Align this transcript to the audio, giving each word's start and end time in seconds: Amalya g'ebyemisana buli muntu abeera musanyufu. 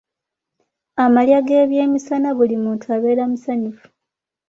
Amalya 1.03 1.39
g'ebyemisana 1.47 2.29
buli 2.37 2.55
muntu 2.63 2.85
abeera 2.95 3.23
musanyufu. 3.31 3.85